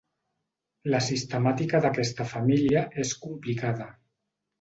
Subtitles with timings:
[0.93, 3.89] La sistemàtica d'aquesta família és complicada.